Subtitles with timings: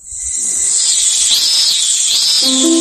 [0.00, 2.77] Música hum.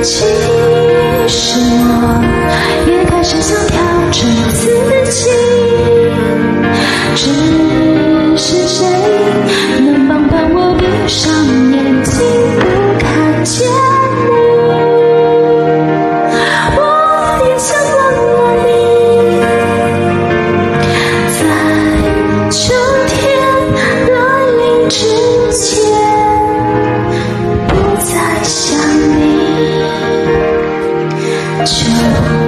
[0.09, 0.38] see.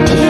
[0.06, 0.29] 天。